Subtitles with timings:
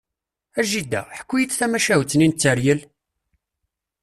[0.59, 2.79] A jida, ḥku-iyi-d tamacahut-nni n teryel!